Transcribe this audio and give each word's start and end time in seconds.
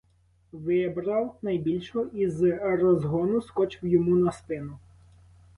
Вибрав 0.51 1.37
найбільшого 1.41 2.05
і 2.13 2.29
з 2.29 2.57
розгону 2.75 3.41
скочив 3.41 3.89
йому 3.89 4.15
на 4.15 4.31
спину. 4.31 4.79